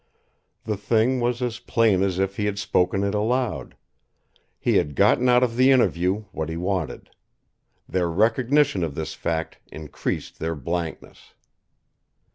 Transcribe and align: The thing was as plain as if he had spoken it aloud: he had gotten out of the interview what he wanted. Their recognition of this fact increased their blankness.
The 0.63 0.77
thing 0.77 1.19
was 1.19 1.43
as 1.43 1.59
plain 1.59 2.01
as 2.01 2.17
if 2.17 2.37
he 2.37 2.45
had 2.45 2.57
spoken 2.57 3.03
it 3.03 3.13
aloud: 3.13 3.75
he 4.57 4.77
had 4.77 4.95
gotten 4.95 5.29
out 5.29 5.43
of 5.43 5.55
the 5.55 5.69
interview 5.69 6.23
what 6.31 6.49
he 6.49 6.57
wanted. 6.57 7.11
Their 7.87 8.09
recognition 8.09 8.83
of 8.83 8.95
this 8.95 9.13
fact 9.13 9.59
increased 9.71 10.39
their 10.39 10.55
blankness. 10.55 11.35